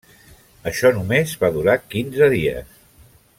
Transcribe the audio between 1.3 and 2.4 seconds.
va durar quinze